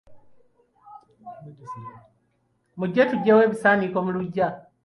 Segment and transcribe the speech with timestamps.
[2.77, 4.47] Mujje tuggyewo ebisaaniko mu luggya.